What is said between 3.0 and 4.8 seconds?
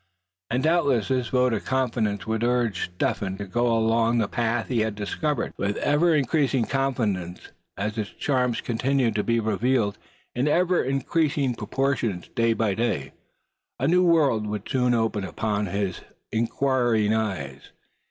Hen to go along the path he